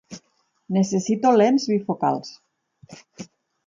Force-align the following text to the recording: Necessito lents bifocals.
Necessito 0.77 1.35
lents 1.37 1.69
bifocals. 1.75 2.35